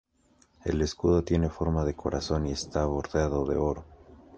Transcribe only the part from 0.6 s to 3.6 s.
El escudo tiene forma de corazón y está bordeado de